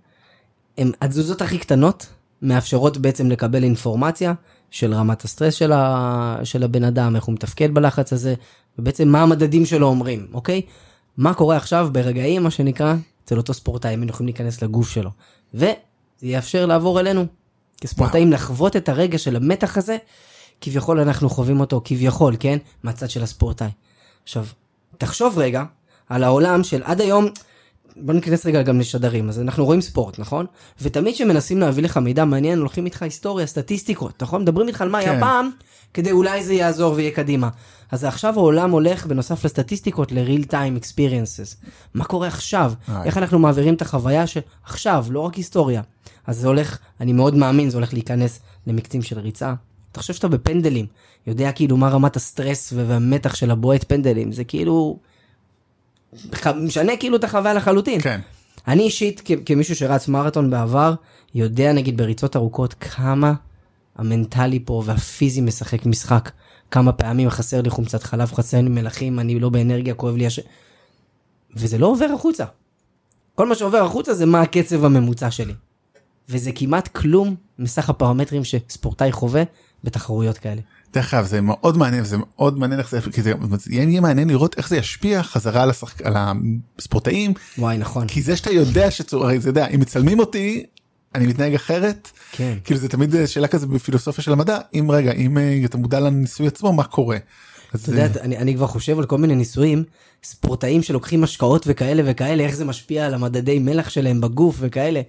[0.78, 2.06] הם התזוזות הכי קטנות
[2.42, 4.32] מאפשרות בעצם לקבל אינפורמציה
[4.70, 6.38] של רמת הסטרס של, ה...
[6.44, 8.34] של הבן אדם, איך הוא מתפקד בלחץ הזה,
[8.78, 10.62] ובעצם מה המדדים שלו אומרים, אוקיי?
[11.16, 12.94] מה קורה עכשיו ברגעים, מה שנקרא,
[13.24, 15.10] אצל אותו ספורטאי, הם יכולים להיכנס לגוף שלו.
[15.54, 15.72] וזה
[16.22, 17.26] יאפשר לעבור אלינו,
[17.80, 19.96] כספורטאים, לחוות את הרגע של המתח הזה,
[20.60, 22.58] כביכול אנחנו חווים אותו, כביכול, כן?
[22.82, 23.70] מהצד של הספורטאי.
[24.22, 24.46] עכשיו,
[24.98, 25.64] תחשוב רגע
[26.08, 27.26] על העולם של עד היום,
[28.00, 30.46] בוא ניכנס רגע גם לשדרים, אז אנחנו רואים ספורט, נכון?
[30.80, 34.42] ותמיד כשמנסים להביא לך מידע מעניין, הולכים איתך היסטוריה, סטטיסטיקות, נכון?
[34.42, 35.20] מדברים איתך על מה היה כן.
[35.20, 35.50] פעם,
[35.94, 37.48] כדי אולי זה יעזור ויהיה קדימה.
[37.90, 41.66] אז עכשיו העולם הולך, בנוסף לסטטיסטיקות, ל-real time experiences.
[41.94, 42.72] מה קורה עכשיו?
[42.88, 43.04] איי.
[43.04, 45.82] איך אנחנו מעבירים את החוויה של עכשיו, לא רק היסטוריה.
[46.26, 49.54] אז זה הולך, אני מאוד מאמין, זה הולך להיכנס למקצים של ריצה.
[49.92, 50.86] תחשוב שאתה בפנדלים,
[51.26, 54.98] יודע כאילו מה רמת הסטרס והמתח של הבועט פנדלים, זה כאילו...
[56.56, 58.00] משנה כאילו את החוויה לחלוטין.
[58.00, 58.20] כן.
[58.68, 60.94] אני אישית, כ- כמישהו שרץ מרתון בעבר,
[61.34, 63.32] יודע נגיד בריצות ארוכות כמה
[63.96, 66.30] המנטלי פה והפיזי משחק משחק.
[66.70, 70.40] כמה פעמים חסר לי חומצת חלב, חסר לי מלחים, אני לא באנרגיה, כואב לי הש...
[71.56, 72.44] וזה לא עובר החוצה.
[73.34, 75.54] כל מה שעובר החוצה זה מה הקצב הממוצע שלי.
[76.28, 79.42] וזה כמעט כלום מסך הפרמטרים שספורטאי חווה
[79.84, 80.60] בתחרויות כאלה.
[80.96, 83.32] דרך אגב זה מאוד מעניין זה מאוד מעניין איך זה כי זה
[83.70, 86.14] יהיה מעניין לראות איך זה ישפיע חזרה על, השחק, על
[86.78, 88.06] הספורטאים וואי, נכון.
[88.06, 90.66] כי זה שאתה יודע שצור הרי זה יודע אם מצלמים אותי
[91.14, 92.58] אני מתנהג אחרת כן.
[92.64, 96.00] כאילו זה תמיד אה, שאלה כזה בפילוסופיה של המדע אם רגע אם אה, אתה מודע
[96.00, 97.16] לניסוי עצמו מה קורה.
[97.74, 99.84] אז אתה יודע, אני, אני כבר חושב על כל מיני ניסויים,
[100.24, 105.00] ספורטאים שלוקחים השקעות וכאלה וכאלה, איך זה משפיע על המדדי מלח שלהם בגוף וכאלה.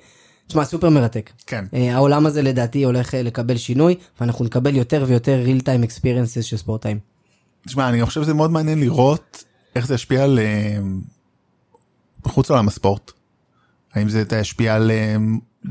[0.47, 1.31] תשמע, סופר מרתק.
[1.47, 5.89] כן אה, העולם הזה לדעתי הולך אה, לקבל שינוי, ואנחנו נקבל יותר ויותר real time
[5.89, 6.99] experiences של ספורטאים.
[7.65, 9.43] תשמע אני חושב שזה מאוד מעניין לראות
[9.75, 10.77] איך זה ישפיע על אה,
[12.25, 13.11] מחוץ לעולם הספורט.
[13.93, 14.91] האם זה ישפיע על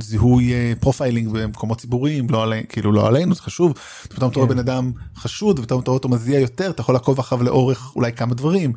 [0.01, 3.73] זיהוי profiling במקומות ציבוריים לא עלי, כאילו לא עלינו זה חשוב.
[4.09, 4.55] פתאום אתה רואה כן.
[4.55, 8.13] בן אדם חשוד ופתאום אתה רואה אותו מזיע יותר אתה יכול לעקוב אחריו לאורך אולי
[8.13, 8.73] כמה דברים.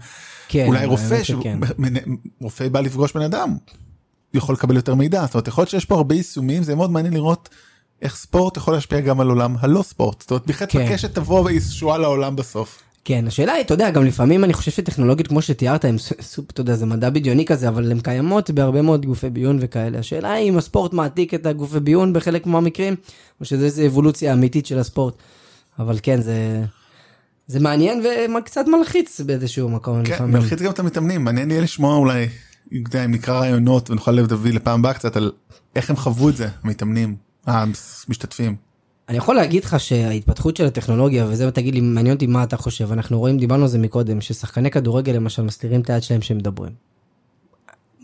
[0.47, 1.59] כן, אולי רופא שכן.
[2.41, 3.57] רופא בא לפגוש בן אדם
[4.33, 7.13] יכול לקבל יותר מידע זאת אומרת יכול להיות שיש פה הרבה יישומים זה מאוד מעניין
[7.13, 7.49] לראות
[8.01, 10.81] איך ספורט יכול להשפיע גם על עולם הלא ספורט זאת אומרת בהחלט כן.
[10.81, 12.81] מבקש שתבוא ישועה לעולם בסוף.
[13.05, 16.61] כן, השאלה היא, אתה יודע, גם לפעמים אני חושב שטכנולוגיות כמו שתיארת, הם סופ, אתה
[16.61, 19.99] יודע, זה מדע בדיוני כזה, אבל הן קיימות בהרבה מאוד גופי ביון וכאלה.
[19.99, 22.95] השאלה היא אם הספורט מעתיק את הגופי ביון בחלק מהמקרים,
[23.39, 25.13] או שזה איזה אבולוציה אמיתית של הספורט.
[25.79, 26.63] אבל כן, זה...
[27.47, 28.03] זה מעניין
[28.37, 30.33] וקצת מלחיץ באיזשהו מקום כן, לפעמים.
[30.33, 32.27] מלחיץ גם את המתאמנים מעניין יהיה לשמוע אולי
[32.71, 35.31] יודע, אם נקרא רעיונות ונוכל להביא לפעם הבאה קצת על
[35.75, 38.55] איך הם חוו את זה המתאמנים המשתתפים.
[39.09, 42.91] אני יכול להגיד לך שההתפתחות של הטכנולוגיה, וזה תגיד לי, מעניין אותי מה אתה חושב,
[42.91, 46.71] אנחנו רואים, דיברנו על זה מקודם, ששחקני כדורגל למשל מסתירים את היד שלהם כשהם מדברים.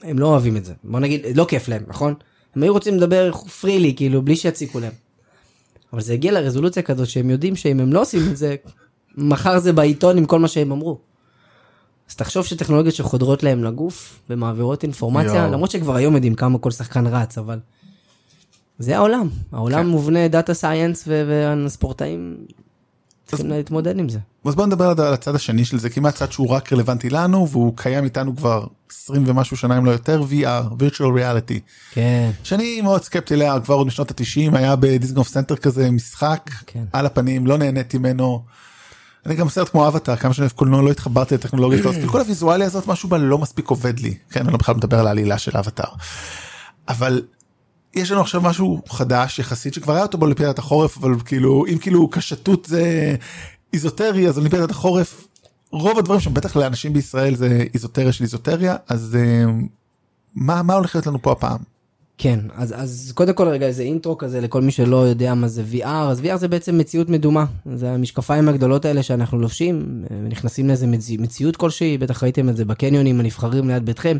[0.03, 2.13] הם לא אוהבים את זה, בוא נגיד, לא כיף להם, נכון?
[2.55, 4.91] הם היו רוצים לדבר פרילי, כאילו, בלי שיציקו להם.
[5.93, 8.55] אבל זה הגיע לרזולוציה כזאת שהם יודעים שאם הם לא עושים את זה,
[9.17, 10.99] מחר זה בעיתון עם כל מה שהם אמרו.
[12.09, 15.51] אז תחשוב שטכנולוגיות שחודרות להם לגוף ומעבירות אינפורמציה, יואו.
[15.51, 17.59] למרות שכבר היום יודעים כמה כל שחקן רץ, אבל
[18.79, 19.29] זה העולם.
[19.51, 19.87] העולם כן.
[19.87, 22.35] מובנה data science והספורטאים
[23.25, 24.19] צריכים להתמודד עם זה.
[24.45, 27.73] אז בוא נדבר על הצד השני של זה כמעט צד שהוא רק רלוונטי לנו והוא
[27.77, 31.59] קיים איתנו כבר 20 ומשהו שנה אם לא יותר VR virtual reality
[31.93, 32.31] כן.
[32.43, 36.83] שאני מאוד סקפטי אליה כבר עוד משנות ה-90 היה בדיזנגוף סנטר כזה משחק כן.
[36.93, 38.43] על הפנים לא נהניתי ממנו.
[39.25, 42.87] אני גם סרט כמו אבטר כמה אוהב קולנוע לא התחברתי לטכנולוגיה הזאת כל הוויזואליה הזאת
[42.87, 45.83] משהו בה לא מספיק עובד לי כן אני לא בכלל מדבר על העלילה של אבטר.
[46.87, 47.21] אבל
[47.93, 52.07] יש לנו עכשיו משהו חדש יחסית שכבר היה אותו באולימפיאדת החורף אבל כאילו אם כאילו
[52.07, 53.15] קשתות זה
[53.73, 55.27] איזוטרי אז אולימפיאדת החורף
[55.71, 59.51] רוב הדברים שם בטח לאנשים בישראל זה איזוטריה של איזוטריה אז אה,
[60.35, 61.74] מה מה הולך להיות לנו פה הפעם.
[62.17, 65.63] כן, אז, אז קודם כל רגע איזה אינטרו כזה לכל מי שלא יודע מה זה
[65.71, 70.67] VR, אז VR זה בעצם מציאות מדומה, זה המשקפיים הגדולות האלה שאנחנו לובשים, אה, ונכנסים
[70.67, 71.09] לאיזה מצ...
[71.09, 74.17] מציאות כלשהי, בטח ראיתם את זה בקניונים הנבחרים ליד ביתכם.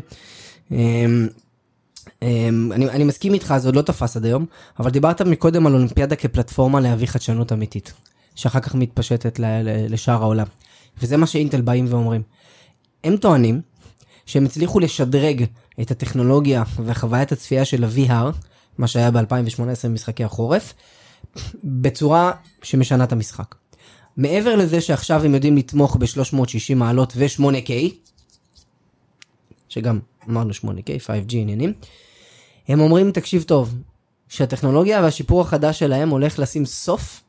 [0.70, 1.28] אמ,
[2.22, 4.46] אמ, אני, אני מסכים איתך, זה עוד לא תפס עד היום,
[4.80, 7.92] אבל דיברת מקודם על אולימפיאדה כפלטפורמה להביא חדשנות אמיתית,
[8.34, 9.40] שאחר כך מתפשטת
[9.88, 10.46] לשאר העולם.
[11.02, 12.22] וזה מה שאינטל באים ואומרים.
[13.04, 13.60] הם טוענים
[14.26, 15.44] שהם הצליחו לשדרג
[15.80, 18.32] את הטכנולוגיה וחוויית הצפייה של ה-VR,
[18.78, 20.74] מה שהיה ב-2018 במשחקי החורף,
[21.64, 23.54] בצורה שמשנה את המשחק.
[24.16, 27.70] מעבר לזה שעכשיו הם יודעים לתמוך ב-360 מעלות ו-8K,
[29.68, 31.72] שגם אמרנו 8K, 5G עניינים,
[32.68, 33.74] הם אומרים, תקשיב טוב,
[34.28, 37.22] שהטכנולוגיה והשיפור החדש שלהם הולך לשים סוף,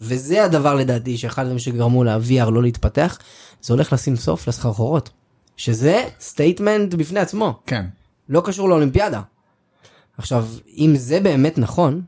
[0.00, 3.18] וזה הדבר לדעתי שאחד הדברים שגרמו ל-VR לא להתפתח,
[3.62, 5.10] זה הולך לשים סוף לסחרחורות.
[5.56, 7.86] שזה statement בפני עצמו, כן.
[8.28, 9.20] לא קשור לאולימפיאדה.
[10.18, 10.46] עכשיו,
[10.78, 12.02] אם זה באמת נכון,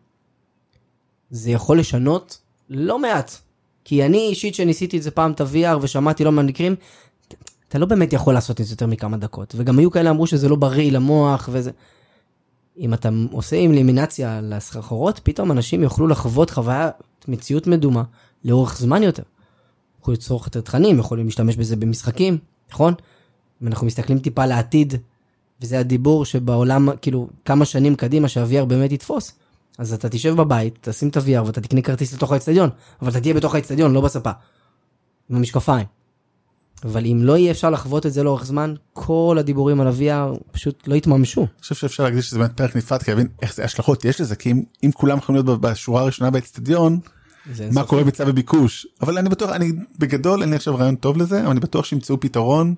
[1.31, 2.39] זה יכול לשנות
[2.71, 3.33] לא מעט.
[3.85, 6.75] כי אני אישית שניסיתי את זה פעם את ה-VR ושמעתי לא מעט מקרים,
[7.29, 7.35] ת-
[7.69, 9.55] אתה לא באמת יכול לעשות את זה יותר מכמה דקות.
[9.59, 11.71] וגם היו כאלה אמרו שזה לא בריא למוח וזה.
[12.79, 16.95] אם אתה עושה אלימינציה לסחרחורות, פתאום אנשים יוכלו לחוות חוויית
[17.29, 18.03] מציאות מדומה
[18.45, 19.23] לאורך זמן יותר.
[20.01, 22.39] יכולים לצרוך יותר תכנים, יכולים להשתמש בזה במשחקים,
[22.73, 22.95] נכון?
[23.63, 24.95] אם אנחנו מסתכלים טיפה לעתיד,
[25.63, 29.33] וזה הדיבור שבעולם, כאילו, כמה שנים קדימה שה-VR באמת יתפוס,
[29.79, 32.71] אז אתה תשב בבית, תשים את ה-VR ואתה תקנה כרטיס לתוך האצטדיון,
[33.03, 34.31] אבל אתה תהיה בתוך האצטדיון, לא בספה.
[35.31, 35.87] עם המשקפיים.
[36.85, 40.89] אבל אם לא יהיה אפשר לחוות את זה לאורך זמן, כל הדיבורים על ה-VR פשוט
[40.89, 41.41] לא יתממשו.
[41.41, 44.37] אני חושב שאפשר להקדיש לזה באמת פרק נפרד כי להבין איך זה השלכות יש לזה
[44.37, 47.01] כי אם, אם כולם יכולים להיות בשורה הראשונה באצטדיון
[47.73, 47.85] מה.
[47.85, 51.51] קורה בצו הביקוש אבל אני בטוח אני בגדול אין לי עכשיו רעיון טוב לזה אבל
[51.51, 52.75] אני בטוח שימצאו פתרון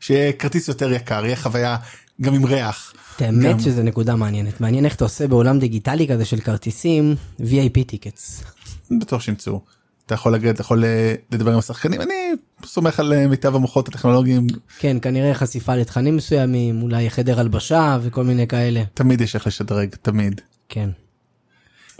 [0.00, 1.76] שיהיה כרטיס יותר יקר יהיה חוויה
[2.20, 2.92] גם עם ריח.
[3.18, 4.60] האמת גם- שזה נקודה מעניינת.
[4.60, 8.42] מעניין איך אתה עושה בעולם דיגיטלי כזה של כרטיסים VIP tickets.
[9.00, 9.60] בטוח שימצאו.
[10.06, 12.14] אתה יכול להגיד אתה יכול אה, לדבר עם השחקנים אני
[12.64, 14.46] סומך על אה, מיטב המוחות הטכנולוגיים
[14.78, 18.82] כן, כנראה חשיפה לתכנים מסוימים, אולי חדר הלבשה וכל מיני כאלה.
[18.94, 20.40] תמיד יש איך לשדרג תמיד.
[20.68, 20.90] כן.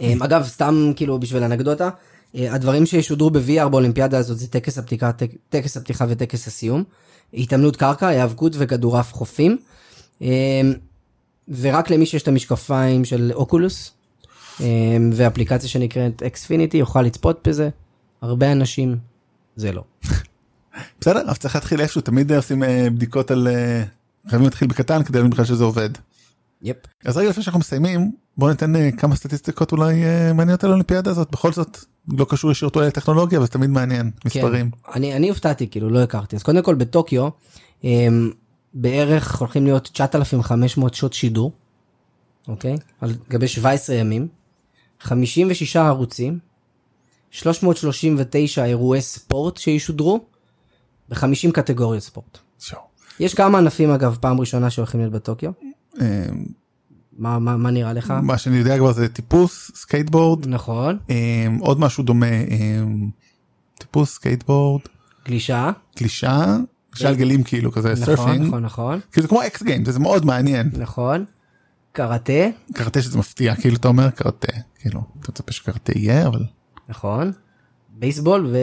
[0.00, 1.90] אמ, אגב, סתם כאילו בשביל אנקדוטה,
[2.36, 6.84] אה, הדברים שישודרו ב-VR באולימפיאדה הזאת זה טקס הפתיחה, טק- טקס הפתיחה וטקס הסיום.
[7.34, 9.58] התעמלות קרקע, היאבקות וכדורעף חופים.
[10.20, 10.74] אמ,
[11.48, 13.92] ורק למי שיש את המשקפיים של אוקולוס,
[14.60, 17.68] אמ, ואפליקציה שנקראת Xfinity יוכל לצפות בזה.
[18.22, 18.96] הרבה אנשים,
[19.56, 19.84] זה לא.
[21.00, 23.82] בסדר אבל צריך להתחיל איפשהו תמיד עושים אה, בדיקות על אה,
[24.28, 25.90] חייבים להתחיל בקטן כדי להבין בכלל שזה עובד.
[26.62, 26.76] yep.
[27.04, 31.10] אז רגע לפני שאנחנו מסיימים בוא ניתן אה, כמה סטטיסטיקות אולי אה, מעניינות על האולימפיאדה
[31.10, 34.70] הזאת בכל זאת לא קשור ישירות אולי לטכנולוגיה אבל זה תמיד מעניין מספרים.
[34.70, 34.92] כן.
[34.94, 36.36] אני, אני הופתעתי, כאילו, לא הכרתי.
[36.36, 37.28] אז קודם כל, בטוקיו,
[37.82, 38.32] הם,
[38.74, 41.52] בערך הולכים להיות 9,500 שעות שידור,
[42.48, 42.76] אוקיי?
[43.00, 44.28] על גבי 17 ימים,
[45.00, 46.38] 56 ערוצים,
[47.30, 50.20] 339 אירועי ספורט שישודרו,
[51.08, 52.38] ב-50 קטגוריות ספורט.
[52.58, 52.80] וואו.
[53.20, 55.50] יש כמה ענפים, אגב, פעם ראשונה שהולכים להיות בטוקיו.
[56.00, 56.26] אה,
[57.18, 58.10] מה, מה, מה נראה לך?
[58.22, 62.82] מה שאני יודע כבר זה טיפוס סקייטבורד נכון, אה, עוד משהו דומה אה,
[63.78, 64.82] טיפוס סקייטבורד
[65.26, 65.70] גלישה.
[65.98, 66.56] גלישה
[66.90, 69.98] גלישה על גלים כאילו כזה נכון, surfing נכון, נכון, כאילו זה כמו X Game זה
[69.98, 71.24] מאוד מעניין נכון.
[71.92, 72.32] קראטה,
[72.74, 76.44] קראטה שזה מפתיע כאילו אתה אומר קראטה כאילו אתה מצפה שקראטה יהיה אבל
[76.88, 77.32] נכון.
[77.98, 78.54] בייסבול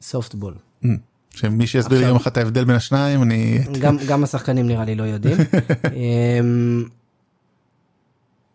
[0.00, 0.54] וסופטבול.
[0.84, 0.90] אה,
[1.38, 4.94] שמי שיסביר לי יום אחד את ההבדל בין השניים אני גם, גם השחקנים נראה לי
[4.94, 5.36] לא יודעים.
[6.40, 6.84] אמ,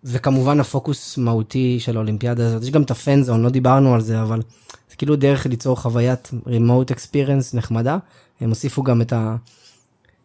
[0.04, 4.02] וכמובן הפוקוס מהותי של האולימפיאדה הזאת, יש גם את ה fan zone, לא דיברנו על
[4.02, 4.42] זה, אבל
[4.90, 7.98] זה כאילו דרך ליצור חוויית remote experience נחמדה.
[8.42, 9.14] הם הוסיפו גם את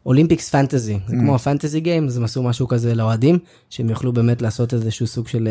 [0.05, 3.39] ה Olympics fantasy, זה כמו ה fantasy game, הם עשו משהו כזה לאוהדים,
[3.71, 5.49] שהם יוכלו באמת לעשות איזשהו סוג של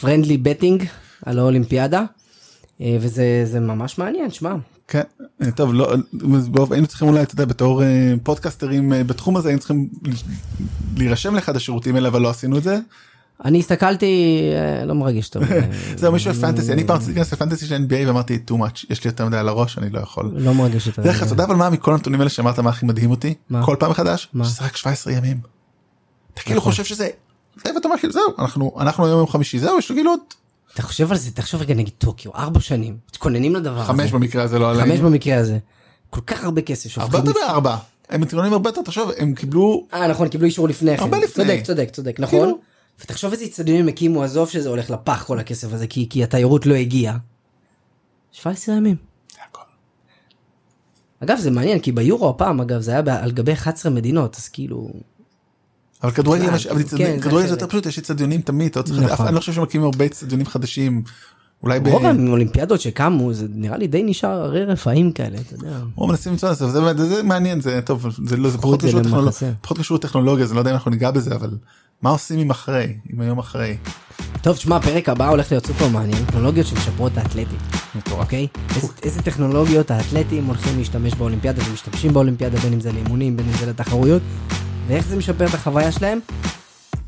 [0.00, 0.84] friendly betting
[1.26, 2.04] על האולימפיאדה,
[2.80, 4.54] אה, וזה זה ממש מעניין, שמע,
[4.90, 5.02] כן
[5.42, 5.94] אה, טוב לא
[6.48, 9.88] בוא, היינו צריכים אולי אתה יודע בתור אה, פודקאסטרים אה, בתחום הזה היינו צריכים
[10.96, 12.78] להירשם לאחד השירותים האלה אבל לא עשינו את זה.
[13.44, 15.42] אני הסתכלתי, אה, לא מרגש טוב.
[15.42, 15.60] אה,
[15.96, 19.08] זהו מישהו פנטסי אני פעם רציתי להיכנס לפנטסי של NBA ואמרתי too much יש לי
[19.08, 20.30] יותר מדי על הראש אני לא יכול.
[20.34, 22.86] לא מרגש את דרך אגב אתה יודע אבל מה מכל הנתונים האלה שאמרת מה הכי
[22.86, 23.64] מדהים אותי מה?
[23.64, 24.44] כל פעם מחדש מה?
[24.44, 25.40] שזה רק 17 ימים.
[26.34, 26.72] אתה כאילו נכון.
[26.72, 27.08] חושב שזה.
[27.64, 30.20] זה ואתה אומר כאילו זהו אנחנו אנחנו היום יום חמישי זהו יש לו כאילו עוד
[30.74, 33.84] אתה חושב על זה, תחשוב רגע נגיד טוקיו, ארבע שנים, מתכוננים לדבר הזה.
[33.84, 34.84] חמש במקרה הזה לא עלינו.
[34.84, 35.58] חמש במקרה הזה.
[36.10, 37.34] כל כך הרבה כסף הרבה שהופכים...
[37.34, 37.76] יותר מארבע.
[38.08, 41.02] הם מתכוננים הרבה יותר תחשוב הם קיבלו אה נכון, קיבלו אישור לפני כן.
[41.02, 41.44] הרבה לפני.
[41.44, 42.40] צודק, צודק, צודק, נכון.
[42.40, 42.58] כאילו-
[43.00, 46.74] ותחשוב איזה אצטדיונים הקימו, עזוב שזה הולך לפח כל הכסף הזה, כי כי התיירות לא
[46.74, 47.16] הגיעה.
[48.32, 48.96] 17 ימים.
[49.32, 49.60] זה הכל.
[51.24, 54.90] אגב זה מעניין, כי ביורו הפעם, אגב, זה היה על גבי 11 מדינות, אז כאילו...
[56.02, 56.58] אבל כדורגל
[56.96, 57.48] כן, זה.
[57.48, 59.26] יותר פשוט יש אצטדיונים תמיד לא נכון.
[59.26, 61.02] אני לא חושב שמקימים הרבה אצטדיונים חדשים.
[61.62, 61.78] אולי.
[61.86, 65.78] רוב האולימפיאדות שקמו, זה נראה לי די נשאר הרי רפאים כאלה, אתה יודע.
[65.98, 69.52] או מנסים למצוא את זה, זה, מעניין זה טוב זה לא זה פחות קשור לטכנולוגיה.
[69.60, 71.50] פחות קשור לטכנולוגיה זה לא יודע אם אנחנו ניגע בזה אבל
[72.02, 73.76] מה עושים עם אחרי עם היום אחרי.
[74.42, 77.58] טוב, תשמע, הפרק הבא הולך להיות סופר מעניין, טכנולוגיות שמשפרות את האתלטים.
[78.10, 78.46] אוקיי?
[78.76, 83.52] איזה, איזה טכנולוגיות האתלטים הולכים להשתמש באולימפיאדה ומשתמשים באולימפיאדה, בין אם זה לאימונים, בין אם
[83.60, 84.22] זה לתחרויות,
[84.90, 86.18] ואיך זה משפר את החוויה שלהם.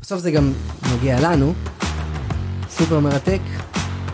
[0.01, 0.53] בסוף זה גם
[0.91, 1.53] נוגע לנו.
[2.69, 3.39] סופר מרתק,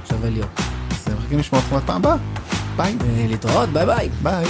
[0.10, 0.60] שווה להיות.
[0.92, 2.16] אז מחכים לשמוע אתכם עד פעם הבאה.
[2.78, 4.10] ביי אה, להתראות, ביי ביי.
[4.24, 4.46] ביי.